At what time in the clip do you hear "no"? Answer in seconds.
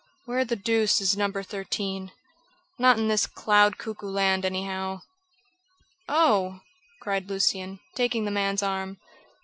1.15-1.31